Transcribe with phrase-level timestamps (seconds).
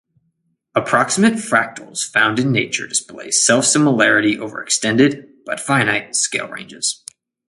[0.73, 7.03] Approximate fractals found in nature display self-similarity over extended, but finite, scale ranges.